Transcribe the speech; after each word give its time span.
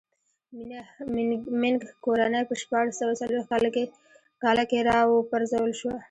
مینګ 1.61 1.79
کورنۍ 2.03 2.41
په 2.49 2.53
شپاړس 2.61 2.93
سوه 2.99 3.13
څلوېښت 3.19 3.49
کاله 4.43 4.63
کې 4.69 4.79
را 4.87 4.99
و 5.07 5.27
پرځول 5.31 5.71
شوه. 5.79 5.95